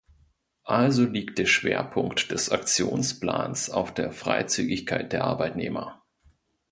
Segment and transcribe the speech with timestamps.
[0.63, 6.01] Also liegt der Schwerpunkt des Aktionsplans auf der Freizügigkeit der Arbeitnehmer.